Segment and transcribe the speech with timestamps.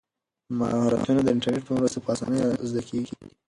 [0.59, 3.15] مهارتونه د انټرنیټ په مرسته په اسانۍ زده کیږي.